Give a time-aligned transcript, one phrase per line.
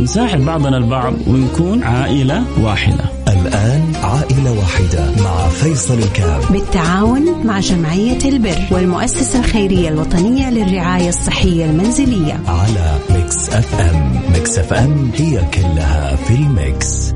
[0.00, 3.04] نساعد بعضنا البعض ونكون عائلة واحدة.
[3.28, 11.64] الآن عائلة واحدة مع فيصل الكام بالتعاون مع جمعية البر والمؤسسة الخيرية الوطنية للرعاية الصحية
[11.64, 12.40] المنزلية.
[12.48, 14.20] على Mix FM.
[14.32, 17.12] Mix FM هي كلها في ال Mix.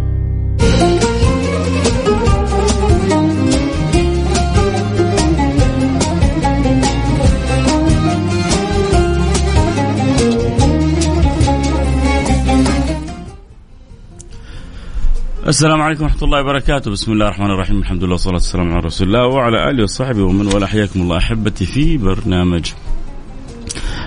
[15.48, 16.90] السلام عليكم ورحمة الله وبركاته.
[16.90, 17.78] بسم الله الرحمن الرحيم.
[17.78, 21.66] الحمد لله والصلاة والسلام على رسول الله وعلى آله وصحبه ومن والاه حياكم الله أحبتي
[21.66, 22.72] في برنامج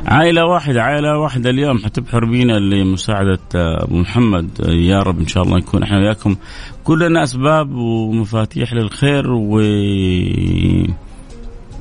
[0.06, 0.84] عائلة واحدة.
[0.84, 1.78] عائلة واحدة اليوم.
[1.78, 4.50] حتبحر بينا لمساعدة أبو محمد.
[4.70, 6.36] يا رب إن شاء الله نكون إحنا وياكم.
[6.84, 9.32] كلنا أسباب ومفاتيح للخير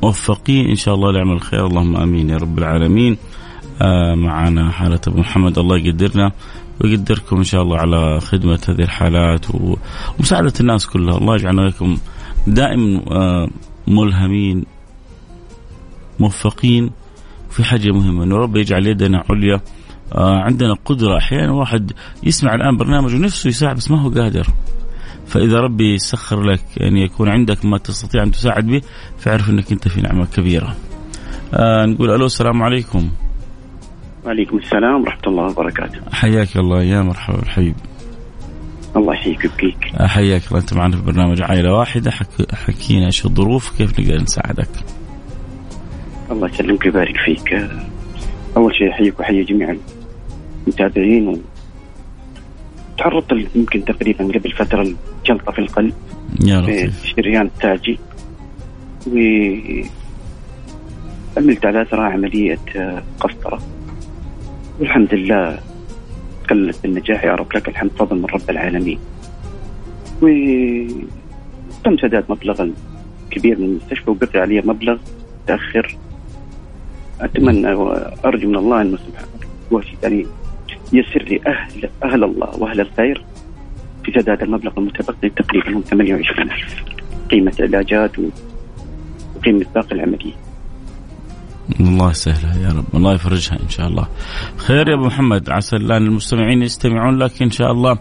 [0.02, 1.67] وموفقين إن شاء الله لعمل الخير.
[1.67, 3.12] اللهم آمين يا رب العالمين.
[3.12, 3.36] آه
[4.14, 5.58] معنا حالة أبو محمد.
[5.58, 6.32] الله يقدرنا
[6.80, 11.18] ويقدركم إن شاء الله على خدمة هذه الحالات ومساعدة الناس كلها.
[11.18, 11.96] الله يجعلنا وياكم
[12.46, 13.48] دائما آه،
[13.86, 14.64] ملهمين
[16.20, 16.91] موفقين
[17.50, 18.24] في حاجة مهمة.
[18.24, 19.60] إنه رب يجعل يدنا عليا.
[20.14, 21.18] آه، عندنا قدرة.
[21.18, 24.46] أحيانا واحد يسمع الآن برنامج ونفسه يساعد بس ما هو قادر.
[25.27, 28.80] فإذا ربي يسخر لك أن يعني يكون عندك ما تستطيع أن تساعد به
[29.18, 30.77] فاعرف إنك أنت في نعمة كبيرة.
[31.55, 33.11] آه نقول ألو السلام عليكم.
[34.27, 36.00] وعليكم السلام ورحمة الله وبركاته.
[36.12, 37.74] حياك الله يا مرحبا الحبيب
[38.96, 42.10] الله يحييك ويبقيك حياك الله انت معنا في برنامج عائلة واحدة.
[42.10, 42.55] حك...
[42.55, 44.68] حكينا إيش الظروف كيف نقدر نساعدك.
[46.30, 47.52] الله يسلمك ويبارك فيك.
[48.56, 49.77] أول شيء أحييك وأحيي جميع
[50.67, 51.28] المتابعين.
[51.28, 51.39] و...
[52.98, 55.95] تعرضت يمكن تقريبا قبل فترة لجلطة في القلب.
[56.45, 57.98] يا لطيف في الشريان التاجي.
[59.06, 59.17] و
[61.36, 62.58] عملت على اثرها عملية
[63.20, 63.76] قسطرة.
[64.81, 65.59] والحمد لله
[66.51, 68.98] قلت بالنجاح يا رب لك الحمد فضل من رب العالمين.
[70.23, 72.69] وتم سداد مبلغ
[73.31, 74.98] كبير من المستشفى وبقي علي مبلغ
[75.42, 75.97] متأخر.
[77.20, 80.27] أتمنى وأرجو من الله انه سبحانه يعني
[80.93, 83.25] يسر لي أهل أهل الله وأهل الخير
[84.05, 86.85] في سداد المبلغ المتبقي تقريبا 28000
[87.31, 88.13] قيمة علاجات
[89.37, 90.33] وقيمة باقي العملية.
[91.80, 92.84] الله يسهلها يا رب.
[92.94, 94.08] الله يفرجها إن شاء الله.
[94.56, 95.50] خير يا أبو محمد.
[95.50, 97.98] عسى الان المستمعين يستمعون لك إن شاء الله.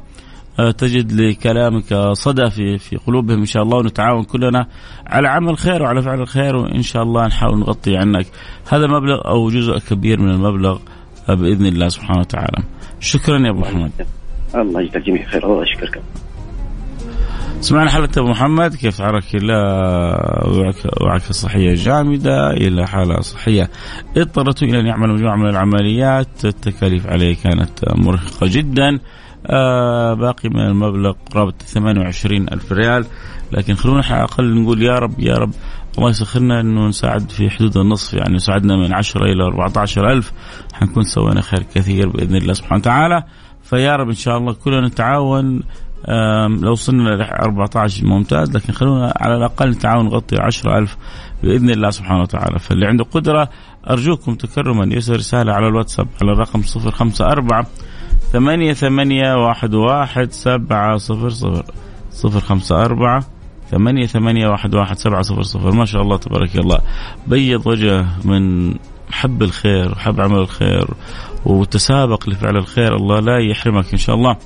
[0.60, 4.68] آه، تجد لكلامك صدى في في قلوبهم إن شاء الله ونتعاون كلنا
[5.08, 8.26] على عمل خير وعلى فعل الخير وإن شاء الله نحاول نغطي عنك.
[8.70, 10.80] هذا مبلغ أو جزء كبير من المبلغ
[11.30, 12.64] آه، بإذن الله سبحانه وتعالى.
[13.00, 13.92] شكرا يا أبو محمد.
[14.56, 15.46] الله يجزاك جميع خير.
[15.46, 16.02] الله يشكرك
[17.62, 18.76] سمعنا حالة أبو محمد.
[18.76, 19.54] كيف تعرك إلى
[21.02, 23.70] وعكة صحية جامدة إلى حالة صحية
[24.18, 26.46] اضطرته إلى أن يعمل مجموعة من العمليات.
[26.46, 29.00] التكاليف عليه كانت مرهقة جدا.
[29.48, 33.06] آه باقي من المبلغ قرابة 28 ألف ريال.
[33.52, 35.52] لكن خلونا على الأقل نقول يا رب يا رب
[35.98, 38.14] الله يسخرنا إنه نساعد في حدود النصف.
[38.14, 40.32] يعني ساعدنا من 10 إلى 14 ألف.
[40.74, 43.24] حنكون سوينا خير كثير بإذن الله سبحانه وتعالى.
[43.64, 45.64] فيا رب إن شاء الله كلنا نتعاون.
[46.62, 50.98] لو وصلنا ل 14 ممتاز لكن خلونا على الأقل نتعاون نغطي 10000
[51.44, 52.60] بإذن الله سبحانه وتعالى.
[52.60, 53.50] فاللي عنده قدرة
[53.90, 57.66] أرجوكم تكرما يرسل رسالة على الواتساب على الرقم 054
[58.32, 61.66] ثمانية ثمانية واحد واحد سبعة صفر صفر.
[62.12, 63.26] صفر خمسة أربعة
[63.72, 65.72] ثمانية ثمانية واحد واحد سبعة صفر صفر.
[65.72, 66.80] ما شاء الله تبارك الله.
[67.28, 68.74] بيض وجه من
[69.12, 70.88] حب الخير وحب عمل الخير
[71.46, 72.96] وتسابق لفعل الخير.
[72.96, 74.38] الله لا يحرمك إن شاء الله.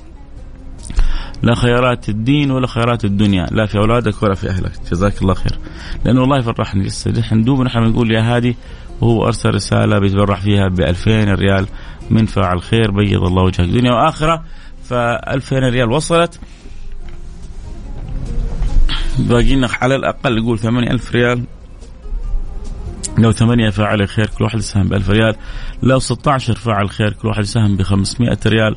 [1.42, 4.72] لا خيارات الدين ولا خيارات الدنيا لا في أولادك ولا في أهلك.
[4.90, 5.58] جزاك الله خير.
[6.04, 8.56] لأنه والله يفرحني لسه ندوب نحن بنقول يا هادي
[9.00, 11.66] وهو أرسل رسالة بيتبرع فيها ب 2000 ريال
[12.10, 13.68] من فاعل خير بيض الله وجهك.
[13.68, 14.44] دنيا وآخرة
[14.84, 16.40] ف 2000 ريال وصلت.
[19.18, 21.44] باقي لنا على الأقل نقول 8000 ريال.
[23.18, 25.36] لو ثمانية فاعل خير كل واحد يساهم ب 1000 ريال.
[25.82, 28.76] لو 16 فاعل خير كل واحد يساهم ب 500 ريال.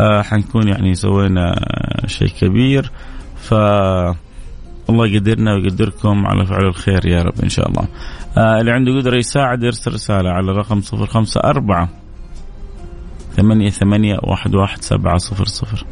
[0.00, 1.54] حنكون يعني سوينا
[2.06, 2.90] شيء كبير.
[3.36, 3.54] ف
[4.90, 7.88] الله يقدرنا ويقدركم على فعل الخير يا رب إن شاء الله.
[8.38, 11.88] آه اللي عنده قدره يساعد يرسل رسالة على الرقم 054
[13.36, 15.84] ثمانية ثمانية واحد واحد سبعة صفر صفر.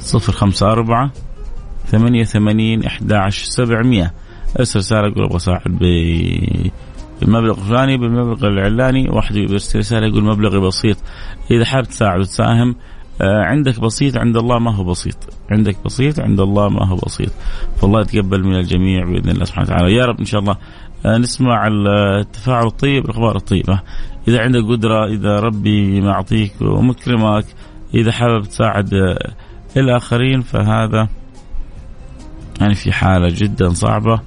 [0.00, 1.10] صفر خمسة أربعة
[1.86, 4.12] ثمانية ثمانين إحدى عشر سبعمية.
[4.58, 5.78] ارسل رسالة يقول أبغى أساعد
[7.22, 9.08] بالمبلغ الفلاني بالمبلغ العلاني.
[9.08, 10.96] واحد يرسل رسالة يقول مبلغي بسيط.
[11.50, 15.16] إذا حاب تساعد وتساهم آه، عندك بسيط عند الله ما هو بسيط.
[15.50, 17.30] عندك بسيط عند الله ما هو بسيط.
[17.76, 19.94] فالله يتقبل من الجميع بإذن الله سبحانه وتعالى.
[19.94, 20.56] يا رب إن شاء الله
[21.06, 23.80] آه، نسمع التفاعل الطيب الأخبار الطيبة.
[24.28, 27.44] إذا عندك قدرة إذا ربي معطيك ومكرمك
[27.94, 29.32] إذا حابب تساعد آه،
[29.76, 31.08] الآخرين فهذا
[32.60, 34.20] يعني في حالة جدا صعبة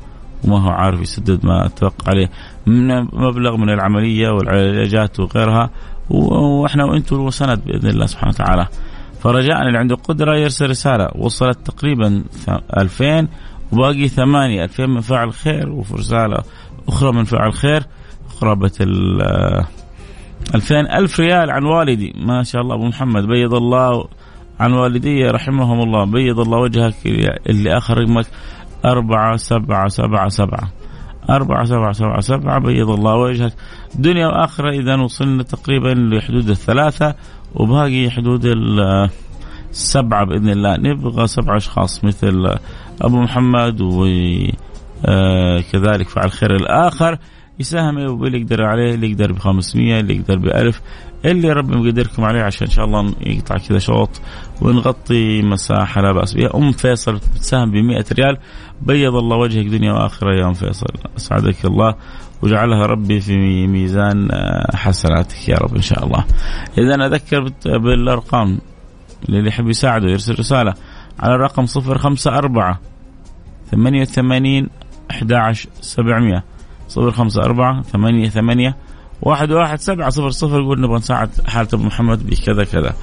[0.43, 2.29] وما هو عارف يسدد ما أتوقع عليه.
[2.65, 5.69] من مبلغ من العملية والعلاجات وغيرها
[6.09, 8.67] وإحنا وأنتم سند بإذن الله سبحانه وتعالى.
[9.21, 11.09] فرجاء اللي عنده قدرة يرسل رسالة.
[11.15, 12.23] وصلت تقريبا
[12.77, 13.27] 2000
[13.71, 14.63] وباقي ثمانية.
[14.63, 16.37] 2000 من فاعل خير وفي رسالة
[16.87, 17.83] أخرى من فاعل خير.
[18.41, 19.21] قرابة ال
[20.55, 22.13] 2000 ألف ريال عن والدي.
[22.17, 23.27] ما شاء الله أبو محمد.
[23.27, 24.07] بيض الله
[24.59, 26.05] عن والدي رحمهم الله.
[26.05, 26.95] بيض الله وجهك
[27.49, 28.25] اللي آخر رقمك.
[28.85, 30.71] أربعة سبعة سبعة سبعة.
[31.29, 33.53] أربعة سبعة سبعة سبعة بيض الله وجهك.
[33.95, 37.15] دنيا وآخرة إذا وصلنا تقريبا لحدود الثلاثة
[37.55, 38.45] وباقي حدود
[39.71, 40.77] السبعة بإذن الله.
[40.77, 42.57] نبغى سبعة أشخاص مثل
[43.01, 44.55] أبو محمد وكذلك
[46.07, 47.17] آه، فعل خير الآخر.
[47.59, 50.81] يساهم باللي يقدر عليه اللي يقدر ب 500 اللي يقدر ب 1000
[51.25, 54.21] اللي ربي مقدركم عليه عشان إن شاء الله يقطع كذا شوط
[54.61, 56.49] ونغطي مساحة لا بأس بها.
[56.55, 58.37] أم فيصل بتساهم ب 100 ريال.
[58.81, 60.87] بيض الله وجهك دنيا وآخرة يا أم فيصل.
[61.17, 61.95] أسعدك الله
[62.41, 66.25] وجعلها ربي في ميزان آه، حسناتك يا رب إن شاء الله.
[66.77, 68.59] إذا أذكر بالأرقام
[69.29, 70.73] اللي يحب يساعده يرسل رسالة
[71.19, 72.75] على الرقم 054
[73.71, 74.67] 88
[75.11, 76.43] 11 700
[76.97, 78.73] 054 88
[79.21, 82.93] واحد واحد سبعة صفر صفر يقول نبغى نساعد حالة أبو محمد بكذا كذا.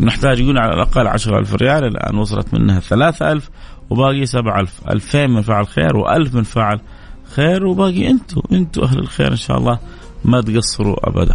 [0.00, 3.50] نحتاج يقول على الأقل عشرة ألف ريال الآن وصلت منها ثلاثة ألف
[3.90, 4.80] وباقي سبعة ألف.
[4.90, 6.80] ألفين من فعل خير وألف من فعل
[7.34, 9.78] خير وباقي أنتوا أنتوا أهل الخير إن شاء الله
[10.24, 11.34] ما تقصروا أبدا.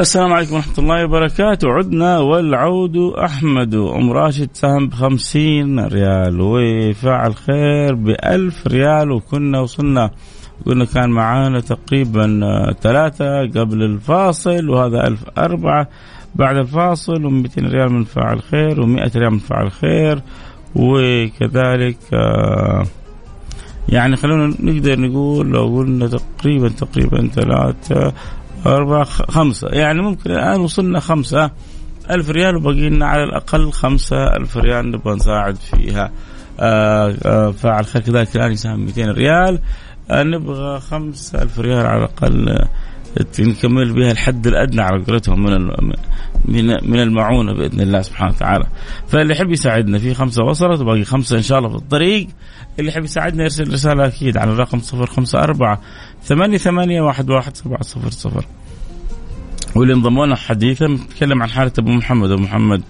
[0.00, 1.68] السلام عليكم ورحمة الله وبركاته.
[1.68, 3.74] عدنا والعود أحمد.
[3.74, 6.40] أم راشد سهم بخمسين ريال.
[6.40, 9.10] وفاعل خير بألف ريال.
[9.12, 10.10] وكنا وصلنا
[10.66, 12.40] قلنا كان معانا تقريبا
[12.80, 15.88] ثلاثة قبل الفاصل وهذا ألف أربعة
[16.34, 20.22] بعد الفاصل و200 ريال من فاعل خير و100 ريال من فاعل خير.
[20.76, 22.84] وكذلك آه،
[23.88, 28.12] يعني خلونا نقدر نقول لو قلنا تقريبا تقريبا ثلاثة
[28.66, 29.68] أربعة خمسة.
[29.68, 31.50] يعني ممكن الآن وصلنا خمسة.
[32.10, 36.10] ألف ريال وبقي لنا على الأقل خمسة ألف ريال نبغى نساعد فيها.
[36.60, 38.02] آه آه فاعل خير.
[38.02, 39.58] كذلك الآن يساهم 200 ريال.
[40.10, 42.66] آه نبغى خمسة ألف ريال على الأقل.
[43.40, 45.70] نكمل بها الحد الأدنى على قولتهم من
[46.44, 48.64] من من المعونة بإذن الله سبحانه وتعالى.
[49.08, 52.28] فاللي يحب يساعدنا في خمسة وصلت وباقي خمسة إن شاء الله في الطريق.
[52.78, 55.78] اللي يحب يساعدنا يرسل رسالة أكيد على الرقم 054
[56.22, 58.44] ثمانية ثمانية واحد واحد سبعة صفر صفر.
[59.76, 62.30] واللي انضموا لنا حديثا نتكلم عن حالة أبو محمد.
[62.30, 62.82] أبو محمد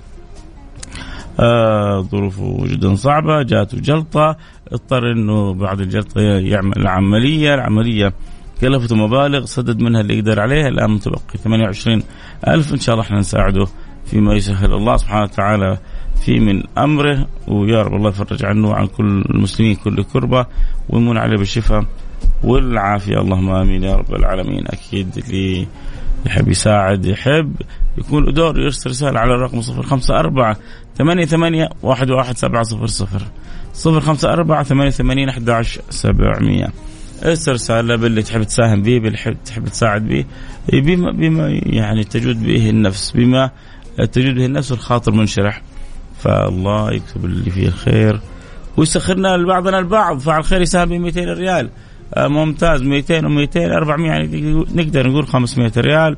[1.40, 4.36] آه ظروفه جدا صعبة جاته جلطة.
[4.72, 8.12] اضطر إنه بعد الجلطة يعمل عملية العملية
[8.60, 12.02] كلفته مبالغ سدد منها اللي يقدر عليها الآن متبقي 28
[12.48, 12.72] ألف.
[12.72, 13.66] إن شاء الله إحنا نساعده
[14.06, 15.78] فيما يسهل الله سبحانه وتعالى
[16.24, 17.26] في من أمره.
[17.48, 20.46] ويا رب الله يفرج عنه وعن كل المسلمين كل كربة
[20.88, 21.84] ويمون عليه بالشفاء
[22.44, 23.20] والعافية.
[23.20, 24.64] اللهم آمين يا رب العالمين.
[24.66, 25.66] أكيد اللي
[26.26, 27.54] يحب يساعد يحب
[27.98, 30.56] يكون دور يرسل رسالة على الرقم صفر خمسة أربعة
[30.98, 33.22] ثمانية ثمانية واحد واحد سبعة صفر صفر.
[33.72, 36.68] صفر خمسة أربعة ثمانية ثمانين أحد عشر سبعمية.
[37.24, 40.24] ارسل رسالة باللي تحب تساهم به باللي تحب تساعد به
[40.72, 43.50] بما بما يعني تجود به النفس بما
[44.12, 45.62] تجود به النفس والخاطر منشرح.
[46.18, 48.20] فالله يكتب اللي فيه الخير.
[48.76, 50.18] ويسخرنا لبعضنا البعض.
[50.18, 51.70] فعل خير يساهم ب 200 ريال.
[52.14, 52.82] آه ممتاز.
[52.82, 56.16] 200 و200 400 يعني نقدر نقول 500 ريال.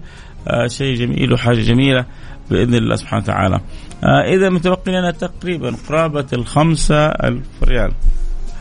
[0.48, 2.04] آه شيء جميل وحاجة جميلة
[2.50, 3.60] بإذن الله سبحانه وتعالى.
[4.04, 7.92] آه إذا متبقي لنا تقريبا قرابة الخمسة ألف ريال.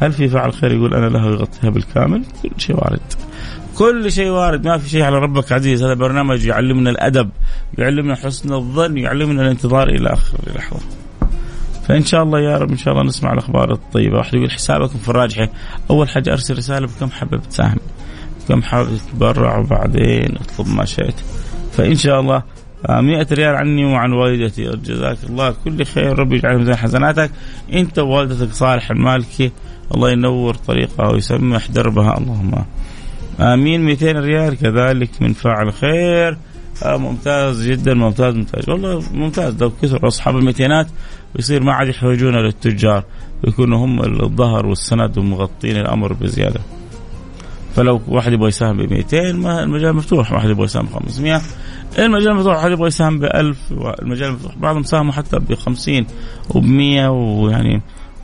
[0.02, 3.02] هل في فعل خير يقول أنا له يغطيها بالكامل؟ كل شيء وارد.
[3.76, 4.68] كل شيء وارد.
[4.68, 5.84] ما في شيء على ربك عزيز.
[5.84, 7.30] هذا برنامج يعلمنا الأدب
[7.78, 10.80] يعلمنا حسن الظن يعلمنا الانتظار إلى آخر لحظة.
[11.88, 14.18] فإن شاء الله يا رب إن شاء الله نسمع الأخبار الطيبة.
[14.18, 15.50] واحد يقول حسابكم في الراجحة.
[15.90, 17.80] أول حاجة أرسل رسالة بكم حابب تساهم
[18.48, 21.16] كم حابب تتبرع وبعدين اطلب ما شئت.
[21.72, 22.44] فإن شاء الله
[22.90, 24.64] 100 ريال عني وعن والدتي.
[24.64, 25.56] جزاك الله.
[25.66, 26.20] كل خير.
[26.20, 27.32] ربي يجعل ميزان حسناتك.
[27.74, 29.52] انت ووالدتك صالح المالكي
[29.96, 32.18] الله ينور طريقها ويسمح دربها.
[32.18, 32.66] اللهم
[33.40, 33.82] آمين.
[33.82, 36.38] 200 ريال كذلك من فاعل خير.
[36.84, 37.94] آه ممتاز جدا.
[37.94, 38.70] ممتاز ممتاز.
[38.70, 39.64] والله ممتاز.
[39.64, 40.88] لو كثر أصحاب الميتينات
[41.36, 43.04] ويصير ما عاد يحوجون للتجار
[43.44, 46.60] ويكونوا هم الظهر والسند ومغطين الأمر بزيادة.
[47.76, 51.42] فلو واحد يبغى يساهم ب 200 ما المجال مفتوح، واحد يبغى يساهم ب 500
[52.00, 53.58] المجال مفتوح، واحد يبغى يساهم ب 1000
[54.02, 56.06] المجال مفتوح، بعضهم ساهموا حتى ب 50
[56.50, 57.82] وب 100 ويعني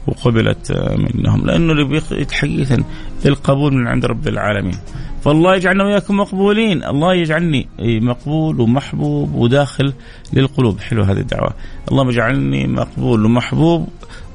[0.08, 0.72] وقبلت
[1.16, 2.84] منهم لأنه اللي حقيقه
[3.26, 4.78] القبول من عند رب العالمين.
[5.24, 6.84] فالله يجعلنا وياكم مقبولين.
[6.84, 9.94] الله يجعلني مقبول ومحبوب وداخل
[10.34, 10.80] للقلوب.
[10.80, 11.54] حلو هذه الدعوة.
[11.92, 13.90] اللهم اجعلني مقبول ومحبوب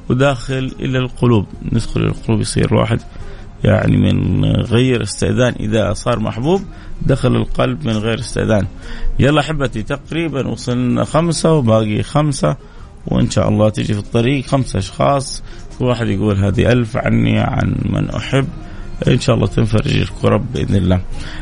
[0.09, 1.47] وداخل إلى القلوب.
[1.73, 3.01] ندخل إلى القلوب يصير واحد
[3.65, 6.63] يعني من غير استئذان إذا صار محبوب
[7.03, 8.67] دخل القلب من غير استئذان.
[9.19, 12.57] يلا أحبتي تقريبا وصلنا خمسة وباقي خمسة
[13.07, 15.43] وإن شاء الله تجي في الطريق خمسة أشخاص
[15.79, 18.49] كل واحد يقول هذه ألف عني عن من أحب.
[19.09, 21.01] إن شاء الله تنفرج الكرب بإذن الله.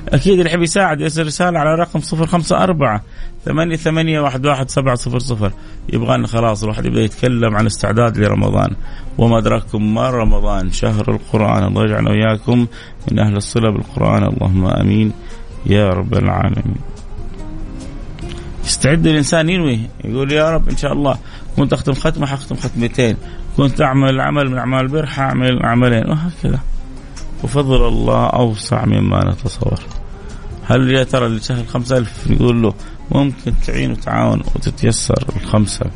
[0.08, 3.00] أكيد اللي يحب يساعد يرسل رسالة على رقم 054
[3.44, 5.52] ثمانية ثمانية واحد واحد سبعة صفر صفر.
[5.92, 8.70] يبغى خلاص الواحد يبدا يتكلم عن استعداد لرمضان.
[9.18, 11.64] وما أدراكم ما رمضان؟ شهر القرآن.
[11.64, 12.66] الله يجعلنا وإياكم
[13.10, 14.22] من أهل الصلة بالقرآن.
[14.22, 15.12] اللهم آمين
[15.66, 16.76] يا رب العالمين.
[18.64, 19.80] يستعد الإنسان ينوي.
[20.04, 21.18] يقول يا رب إن شاء الله
[21.56, 23.16] كنت أختم ختمة حختم ختمتين.
[23.56, 26.10] كنت أعمل عمل من أعمال البر حاعمل عملين.
[26.10, 26.58] وهكذا.
[27.44, 29.80] وفضل الله أوسع مما نتصور.
[30.64, 32.74] هل يا ترى اللي شهر خمسة ألف نقول له
[33.10, 35.86] ممكن تعين وتعاون وتتيسر الخمسة؟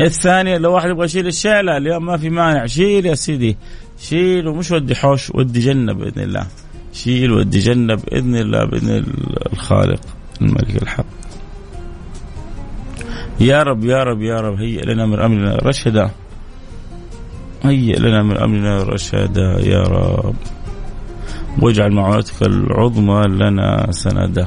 [0.00, 2.66] الثانية لو واحد يبغى يشيل الشيلة اليوم ما في مانع.
[2.66, 3.56] شيل يا سيدي.
[3.98, 6.46] شيل ومش ودي حوش ودي جنة بإذن الله.
[6.92, 9.04] شيل ودي جنة بإذن الله بإذن
[9.52, 10.00] الخالق
[10.40, 11.04] الملك الحق.
[13.40, 16.10] يا رب يا رب يا رب هيئ لنا من أمرنا رشدا.
[17.62, 20.34] هيئ لنا من أمرنا رشدا يا رب.
[21.58, 24.46] واجعل معونتك العظمى لنا سندا.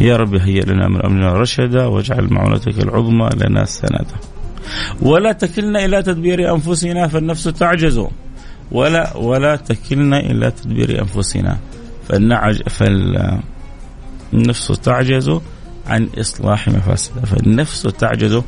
[0.00, 4.16] يا رب هيئ لنا من أمرنا رشدا واجعل معونتك العظمى لنا سندا.
[5.02, 8.06] ولا تكلنا إلى تدبير أنفسنا فالنفس تعجز.
[8.72, 11.58] ولا ولا تكلنا إلى تدبير أنفسنا
[12.08, 12.62] فالنعج
[14.32, 15.40] فالنفس تعجز
[15.86, 17.24] عن إصلاح ما فسد.
[17.24, 18.42] فالنفس تعجز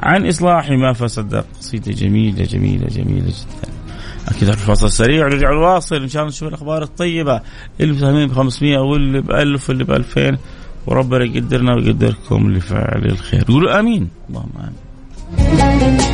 [0.00, 1.44] عن إصلاح ما فسد.
[1.60, 3.83] قصيدة جميلة جميلة جميلة جدا.
[4.28, 7.40] أكيد الفاصل سريع ونرجع الواصل إن شاء الله نشوف الأخبار الطيبة.
[7.80, 10.38] اللي مساهمين ب 500 واللي ب 1000 واللي ب 2000
[10.86, 13.44] وربنا يقدرنا ويقدركم لفعل الخير.
[13.48, 14.08] قولوا آمين.
[14.30, 16.13] اللهم آمين.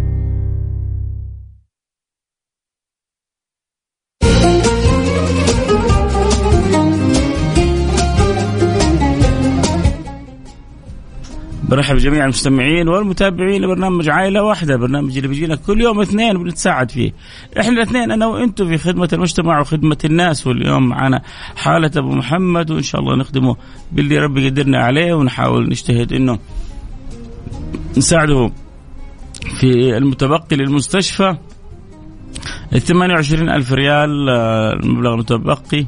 [11.71, 17.13] برحب بجميع المستمعين والمتابعين لبرنامج عائلة واحدة برنامج اللي بيجينا كل يوم اثنين بنتساعد فيه.
[17.59, 21.21] إحنا الاثنين أنا وأنتم في خدمة المجتمع وخدمة الناس واليوم معنا
[21.55, 23.55] حالة أبو محمد وإن شاء الله نخدمه
[23.91, 26.39] باللي ربي يقدرنا عليه ونحاول نجتهد إنه
[27.97, 28.51] نساعده
[29.59, 31.35] في المتبقي للمستشفى.
[32.73, 35.85] ال 28 ألف ريال آه، المبلغ المتبقي.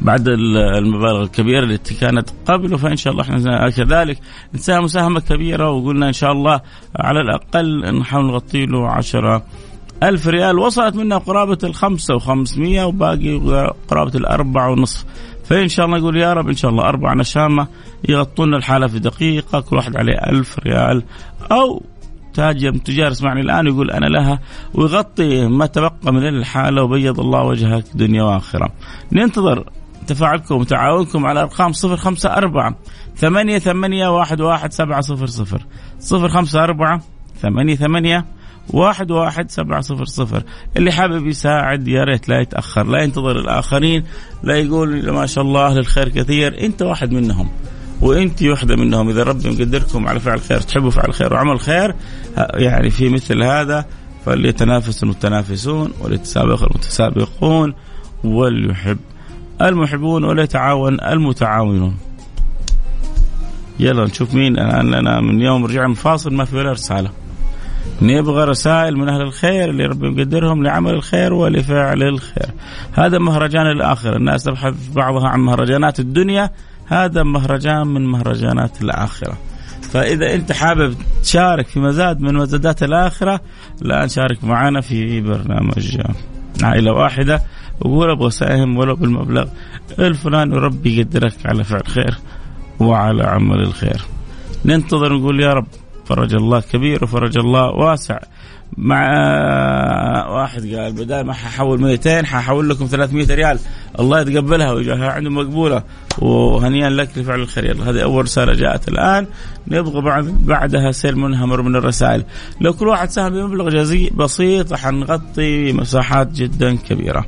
[0.00, 4.18] بعد المبالغ الكبيرة التي كانت قبل فإن شاء الله إحنا كذلك
[4.54, 6.60] نساهم مساهمة كبيرة وقلنا إن شاء الله
[6.96, 9.42] على الأقل نحاول نغطي له 10
[10.02, 10.58] ألف ريال.
[10.58, 13.36] وصلت منا قرابة الخمسة وخمسمية وباقي
[13.88, 15.04] قرابة الأربعة ونصف.
[15.44, 17.66] فإن شاء الله نقول يا رب إن شاء الله أربع نشامة
[18.08, 21.02] يغطون الحالة في دقيقة كل واحد عليه ألف ريال.
[21.52, 21.82] أو
[22.34, 24.38] تاجر تجار يسمعني الآن يقول أنا لها
[24.74, 28.72] ويغطي ما تبقى من الحالة وبيض الله وجهك دنيا وآخرة.
[29.12, 29.64] ننتظر
[30.06, 32.74] تفاعلكم وتعاونكم على أرقام 054
[33.16, 35.66] ثمانية ثمانية واحد واحد سبعة صفر صفر.
[36.00, 37.00] صفر خمسة أربعة
[37.42, 38.24] ثمانية ثمانية
[38.70, 40.42] واحد واحد سبعة صفر صفر.
[40.76, 44.04] اللي حابب يساعد يا ريت لا يتأخر لا ينتظر الآخرين
[44.42, 46.64] لا يقول ما شاء الله أهل الخير كثير.
[46.64, 47.48] أنت واحد منهم
[48.00, 49.08] وأنت واحدة منهم.
[49.08, 51.94] إذا ربي مقدركم على فعل خير تحبوا فعل خير وعمل خير
[52.54, 53.84] يعني في مثل هذا
[54.26, 57.74] فليتنافس المتنافسون وليتسابق المتسابقون
[58.24, 58.98] وليحب
[59.62, 61.96] المحبون وليتعاون المتعاونون.
[63.80, 64.58] يلا نشوف مين.
[64.58, 67.10] أنا أنا من يوم رجعنا من فاصل ما في ولا رسالة.
[68.02, 72.50] نبغى رسائل من أهل الخير اللي ربي يقدرهم لعمل الخير ولفعل الخير.
[72.92, 74.16] هذا مهرجان الآخرة.
[74.16, 76.50] الناس تبحث بعضها عن مهرجانات الدنيا
[76.86, 79.38] هذا مهرجان من مهرجانات الآخرة.
[79.82, 83.40] فإذا أنت حابب تشارك في مزاد من مزادات الآخرة
[83.80, 86.00] لا نشارك معنا في برنامج
[86.62, 87.42] عائلة واحدة.
[87.80, 89.46] وقول أبغى اساهم ولو بالمبلغ.
[89.98, 92.18] الفلاني وربي يقدرك على فعل خير
[92.80, 94.02] وعلى عمل الخير.
[94.64, 95.66] ننتظر نقول يا رب
[96.04, 98.18] فرج الله كبير وفرج الله واسع.
[98.76, 99.06] مع
[100.28, 103.58] واحد قال بدال ما ححول 200 ححول لكم 300 ريال.
[104.00, 105.82] الله يتقبلها ويجعلها عنده مقبولة.
[106.18, 107.64] وهنيئا لك لفعل الخير.
[107.64, 109.26] يلا هذه أول رسالة جاءت الآن.
[109.68, 112.24] نبغى بعد بعدها سيل منهمر من الرسائل.
[112.60, 117.24] لو كل واحد ساهم بمبلغ جزئي بسيط حنغطي مساحات جدا كبيرة.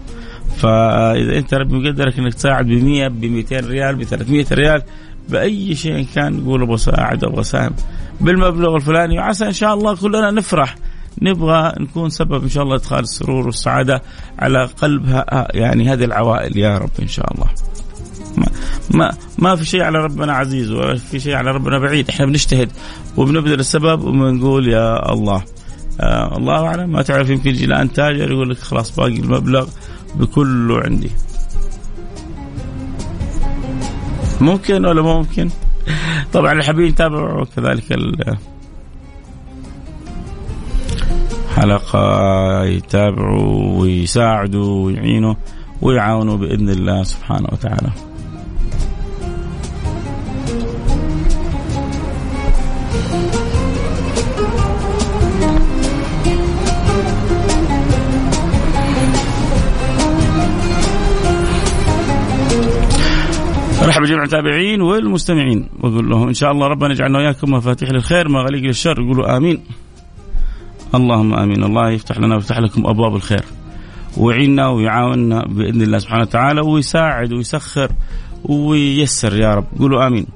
[0.56, 4.82] فإذا أنت ربي مقدرك إنك تساعد ب 100 ب 200 ريال ب 300 ريال
[5.28, 7.72] بأي شيء كان قول أبغى اساعد أبغى اساهم
[8.20, 10.76] بالمبلغ الفلاني وعسى إن شاء الله كلنا نفرح.
[11.22, 14.02] نبغى نكون سبب إن شاء الله إدخال السرور والسعادة
[14.38, 17.46] على قلبها يعني هذه العوائل يا رب إن شاء الله.
[18.36, 18.46] ما
[18.94, 22.70] ما, ما في شيء على ربنا عزيز ولا في شيء على ربنا بعيد، إحنا بنجتهد
[23.16, 25.42] وبنبذل السبب وبنقول يا الله.
[26.00, 26.90] آه الله أعلم.
[26.90, 29.68] ما تعرف يمكن يجي الآن تاجر يقول لك خلاص باقي المبلغ.
[30.14, 31.10] بكله عندي.
[34.40, 35.50] ممكن ولا ممكن؟
[36.32, 37.92] طبعا الحبيب يتابعوا كذلك
[41.56, 45.34] حلقة يتابعوا ويساعدوا ويعينوا
[45.82, 48.07] ويعاونوا بإذن الله سبحانه وتعالى
[63.98, 65.68] مرحبا جميع المتابعين والمستمعين.
[65.80, 69.00] واقول لهم إن شاء الله ربنا يجعلنا وإياكم مفاتيح للخير مغاليق للشر.
[69.00, 69.60] يقولوا آمين.
[70.94, 71.64] اللهم آمين.
[71.64, 73.44] الله يفتح لنا ويفتح لكم أبواب الخير.
[74.16, 77.88] ويعيننا ويعاوننا بإذن الله سبحانه وتعالى ويساعد ويسخر
[78.44, 79.66] وييسر يا رب.
[79.78, 80.26] قولوا آمين.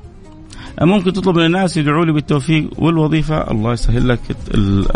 [0.81, 3.51] ممكن تطلب من الناس يدعوا لي بالتوفيق والوظيفة.
[3.51, 4.21] الله يسهل لك
[4.55, 4.87] ال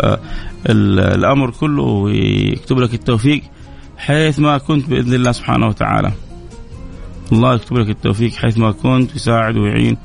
[0.69, 3.41] ال الأمر كله ويكتب لك التوفيق
[3.97, 6.11] حيث ما كنت بإذن الله سبحانه وتعالى.
[7.31, 9.97] الله يكتب لك التوفيق حيث ما كنت يساعد ويعين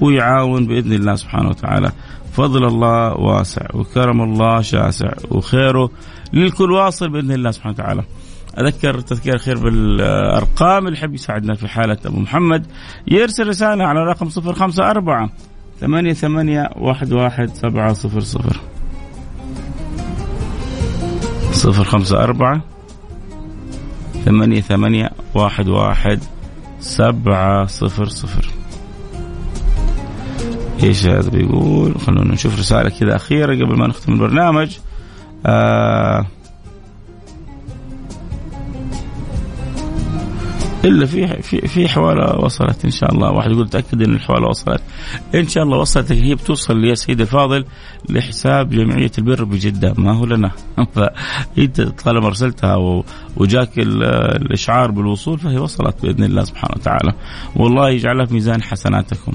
[0.00, 1.92] ويعاون بإذن الله سبحانه وتعالى.
[2.32, 5.90] فضل الله واسع وكرم الله شاسع وخيره
[6.32, 8.04] للكل واصل بإذن الله سبحانه وتعالى.
[8.60, 12.66] أذكر تذكير خير بالأرقام اللي يحب يساعدنا في حالة أبو محمد
[13.06, 15.30] يرسل رسالة على رقم 054
[15.80, 18.56] ثمانية ثمانية واحد واحد سبعة صفر صفر
[21.52, 22.60] صفر خمسة أربعة
[24.24, 26.20] ثمانية ثمانية واحد واحد
[26.80, 28.50] سبعة صفر صفر.
[30.82, 34.76] إيش هذا بيقول؟ خلونا نشوف رسالة كذا أخيرة قبل ما نختم البرنامج.
[35.46, 36.26] آه
[40.84, 43.30] إلا في في في حوالة وصلت إن شاء الله.
[43.30, 44.82] واحد يقول تأكد إن الحوالة وصلت.
[45.34, 47.64] إن شاء الله وصلت هي بتوصل يا سيدي الفاضل
[48.08, 49.94] لحساب جمعية البر بجدة.
[49.98, 50.50] ما هو لنا.
[50.94, 53.02] فانت طالما أرسلتها
[53.36, 57.12] وجاك الإشعار بالوصول فهي وصلت بإذن الله سبحانه وتعالى.
[57.56, 59.32] والله يجعلها في ميزان حسناتكم.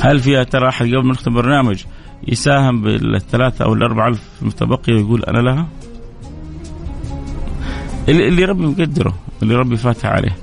[0.00, 1.84] هل فيها ترى أحد قبل ما نختم البرنامج
[2.28, 5.66] يساهم بالثلاثة أو الأربعة ألف متبقية ويقول أنا لها؟
[8.08, 10.36] اللي, ربي مقدره اللي ربي فاتح عليه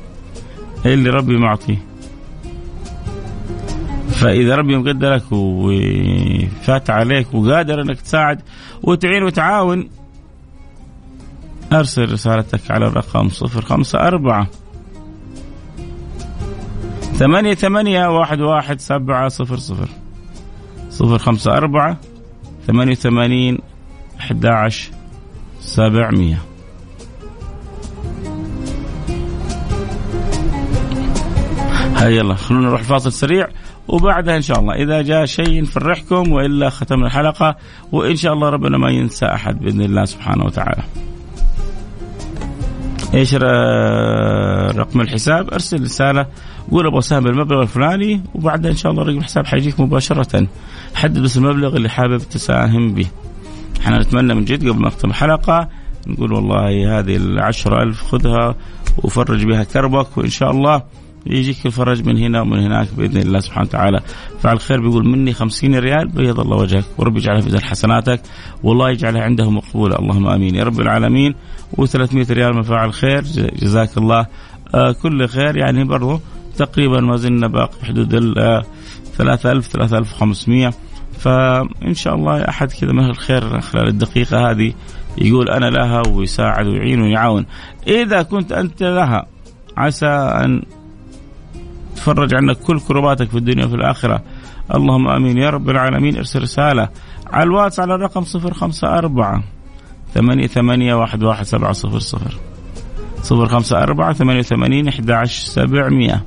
[0.85, 1.77] اللي ربي معطيه.
[4.09, 8.41] فإذا ربي مقدرك وفاتح عليك وقادر أنك تساعد
[8.83, 9.89] وتعين وتعاون
[11.73, 14.47] أرسل رسالتك على الرقم صفر خمسة أربعة
[17.01, 19.89] ثمانية ثمانية واحد واحد سبعة صفر صفر.
[20.89, 21.97] صفر خمسة أربعة
[22.67, 23.57] ثمانية ثمانين
[24.19, 24.91] أحد عشر
[25.59, 26.50] سبعمية.
[32.01, 33.47] هيا يلا خلونا نروح الفاصل سريع
[33.87, 37.55] وبعدها إن شاء الله إذا جاء شيء نفرحكم وإلا ختمنا الحلقة
[37.91, 40.83] وإن شاء الله ربنا ما ينسى أحد بإذن الله سبحانه وتعالى.
[43.13, 43.35] إيش
[44.75, 46.25] رقم الحساب؟ أرسل رسالة
[46.71, 50.47] قول أبغى اساهم بالمبلغ الفلاني وبعدها إن شاء الله رقم الحساب حيجيك مباشرة.
[50.95, 53.07] حدد بس المبلغ اللي حابب تساهم به.
[53.81, 55.69] إحنا نتمنى من جد قبل ما نختم الحلقة
[56.07, 58.55] نقول والله هذه العشرة ألف خذها
[58.97, 60.83] وفرج بها كربك وإن شاء الله
[61.25, 63.99] يجيك الفرج من هنا ومن هناك بإذن الله سبحانه وتعالى.
[64.39, 66.83] فعل خير بيقول مني خمسين ريال بيض الله وجهك.
[66.97, 68.21] ورب يجعلها في ميزان حسناتك
[68.63, 69.95] والله يجعلها عنده مقبولة.
[69.95, 70.55] اللهم آمين.
[70.55, 71.35] يا رب العالمين.
[71.77, 73.21] و300 ريال من فاعل خير
[73.61, 74.25] جزاك الله.
[74.75, 75.57] آه كل خير.
[75.57, 76.19] يعني برضو
[76.57, 78.63] تقريبا ما زلنا باقي حدود ال
[79.17, 80.73] 3000 3500
[81.19, 84.73] فإن شاء الله أحد كذا من الخير خلال الدقيقة هذه
[85.17, 87.45] يقول أنا لها ويساعد ويعين ويعاون.
[87.87, 89.25] إذا كنت أنت لها
[89.77, 90.07] عسى
[90.45, 90.61] أن
[91.95, 94.21] تفرج عنك كل كرباتك في الدنيا وفي الآخرة.
[94.75, 95.37] اللهم آمين.
[95.37, 96.17] يا رب العالمين.
[96.17, 96.89] ارسل رسالة
[97.31, 99.43] على الواتس على الرقم صفر خمسة أربعة
[100.13, 102.33] ثمانية ثمانية واحد واحد سبعة صفر صفر.
[103.21, 106.23] صفر خمسة أربعة ثمانية وثمانين أحد عشر سبعمية.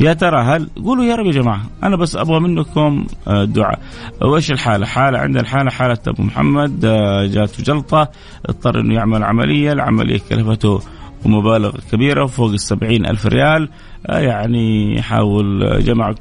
[0.00, 3.78] يا ترى هل قولوا يا رب يا جماعة أنا بس أبغى منكم آه، دعاء.
[4.22, 8.08] وإيش الحالة؟ حالة عندنا الحالة حالة أبو محمد آه، جاته جلطة
[8.46, 10.80] اضطر أنه يعمل عملية العملية كلفته
[11.24, 13.68] ومبالغ كبيرة فوق السبعين ألف ريال.
[14.06, 16.14] آه، يعني يحاول جمع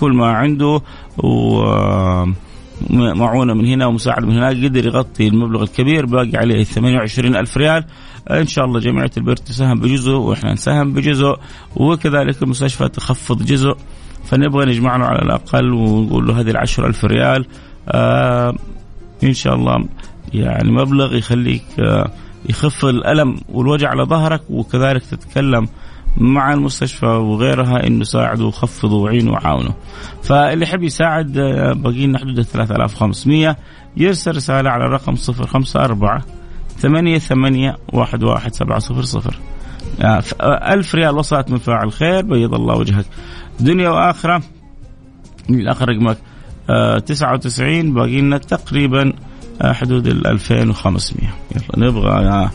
[0.00, 0.80] كل ما عنده
[1.18, 1.62] و
[2.90, 7.84] معونة من هنا ومساعدة من هناك قدر يغطي المبلغ الكبير باقي عليه 28 ألف ريال.
[8.28, 11.36] آه، إن شاء الله جمعية البر تساهم بجزء وإحنا نساهم بجزء
[11.76, 13.76] وكذلك المستشفى تخفض جزء.
[14.24, 17.46] فنبغى نجمع له على الأقل ونقول له هذه العشرة ألف ريال.
[17.88, 18.54] آه
[19.24, 19.84] إن شاء الله
[20.34, 22.10] يعني مبلغ يخليك آه
[22.48, 25.68] يخف الألم والوجع على ظهرك وكذلك تتكلم
[26.16, 29.72] مع المستشفى وغيرها إنه ساعدوا وخفضوا وعينوا وعاونوا.
[30.22, 33.56] فاللي يحب يساعد آه، باقي لنا حدود 3500
[33.96, 36.20] يرسل رسالة على الرقم 054
[36.78, 39.38] ثمانية ثمانية واحد واحد سبعة صفر صفر
[40.00, 43.06] آه، آه، ألف ريال وصلت من فاعل خير بيض الله وجهك
[43.60, 44.42] دنيا وآخرة
[45.50, 46.18] الآخر رقمك
[47.06, 49.12] تسعة وتسعين باقي لنا تقريبا
[49.62, 52.50] حدود ال 2500 يلا نبغى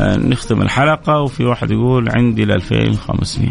[0.00, 3.50] آه، نختم الحلقة وفي واحد يقول عندي ال 2500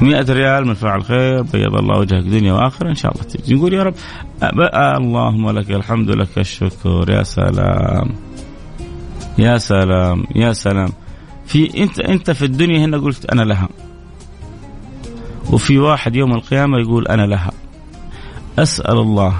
[0.00, 3.54] 100 ريال من فاعل خير بيض الله وجهك دنيا وآخرة إن شاء الله تجي.
[3.54, 3.94] نقول يا رب
[4.42, 8.08] آه، اللهم لك الحمد لك الشكر يا سلام.
[9.38, 10.92] يا سلام يا سلام.
[11.46, 13.68] في أنت أنت في الدنيا هنا قلت أنا لها.
[15.52, 17.50] وفي واحد يوم القيامة يقول أنا لها.
[18.58, 19.36] أسأل الله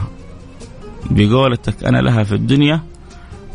[1.10, 2.80] بقولتك أنا لها في الدنيا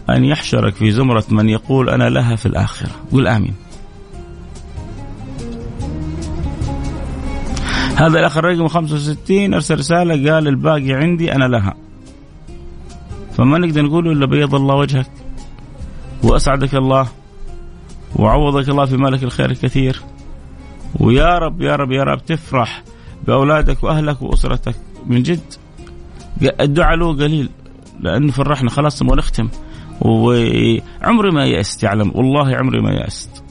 [0.10, 2.92] أن يحشرك في زمرة من يقول أنا لها في الآخرة.
[3.12, 3.54] قل آمين.
[7.96, 11.74] هذا الأخ الرقم 65 أرسل رسالة قال الباقي عندي أنا لها.
[13.38, 15.12] فما نقدر نقول إلا بيض الله وجهك
[16.24, 17.08] وأسعدك الله
[18.16, 20.02] وعوضك الله في مالك الخير الكثير.
[21.00, 22.84] ويا رب يا رب يا رب تفرح
[23.28, 25.65] بأولادك وأهلك وأسرتك من جد.
[26.42, 27.50] الدعاء له قليل
[28.00, 29.50] لأنه فرحنا خلاص نبغى نختم.
[30.02, 32.12] وعمري ما يأست يعلم.
[32.16, 33.44] والله عمري ما يأست.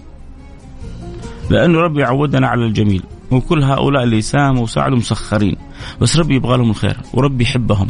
[1.50, 3.02] لأنه ربي يعودنا على الجميل.
[3.30, 5.56] وكل هؤلاء اللي ساهموا وساعدوا مسخرين.
[6.00, 7.86] بس ربي يبغى لهم الخير وربي يحبهم.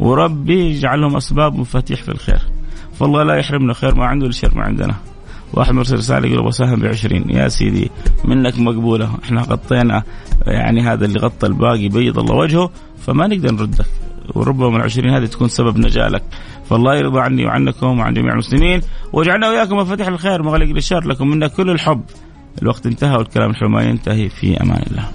[0.00, 2.40] وربي يجعل لهم أسباب مفاتيح في الخير
[2.98, 4.94] فالله لا يحرمنا خير ما عنده الشر ما عندنا.
[5.52, 7.90] واحد مرسل رسالة يقول بساهم بعشرين يا سيدي
[8.24, 9.10] منك مقبولة.
[9.24, 10.02] إحنا غطينا
[10.46, 12.70] يعني هذا اللي غطى الباقي بيض الله وجهه
[13.06, 13.86] فما نقدر نردك.
[14.34, 16.22] وربما العشرين هذه تكون سبب نجاة لك.
[16.70, 18.80] فالله يرضى عني وعنكم وعن جميع المسلمين.
[19.12, 22.02] واجعلنا وإياكم مفاتيح الخير مغلق للشر لكم منا كل الحب.
[22.62, 25.10] الوقت انتهى والكلام الحلو ما ينتهي في أمان الله.